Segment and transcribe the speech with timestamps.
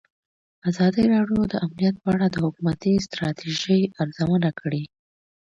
[0.69, 4.83] ازادي راډیو د امنیت په اړه د حکومتي ستراتیژۍ ارزونه کړې.